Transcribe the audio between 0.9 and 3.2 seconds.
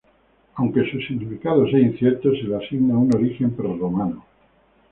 significado sea incierto, se le asigna un